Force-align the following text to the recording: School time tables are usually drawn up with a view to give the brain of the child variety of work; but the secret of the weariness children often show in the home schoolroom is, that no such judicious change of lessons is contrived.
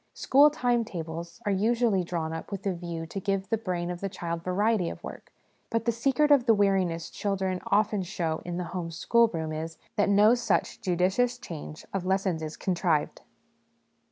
School 0.15 0.49
time 0.49 0.83
tables 0.83 1.39
are 1.45 1.51
usually 1.51 2.03
drawn 2.03 2.33
up 2.33 2.51
with 2.51 2.65
a 2.65 2.73
view 2.73 3.05
to 3.05 3.19
give 3.19 3.49
the 3.49 3.55
brain 3.59 3.91
of 3.91 4.01
the 4.01 4.09
child 4.09 4.41
variety 4.43 4.89
of 4.89 5.03
work; 5.03 5.31
but 5.69 5.85
the 5.85 5.91
secret 5.91 6.31
of 6.31 6.47
the 6.47 6.55
weariness 6.55 7.11
children 7.11 7.61
often 7.67 8.01
show 8.01 8.41
in 8.43 8.57
the 8.57 8.63
home 8.73 8.89
schoolroom 8.89 9.51
is, 9.53 9.77
that 9.97 10.09
no 10.09 10.33
such 10.33 10.81
judicious 10.81 11.37
change 11.37 11.85
of 11.93 12.03
lessons 12.07 12.41
is 12.41 12.57
contrived. 12.57 13.21